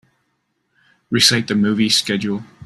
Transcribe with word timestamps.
Recite 1.11 1.47
the 1.47 1.53
movie 1.53 1.87
schedule. 1.89 2.43